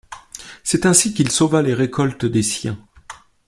[0.63, 2.79] C'est ainsi qu'il sauva les récoltes des siens.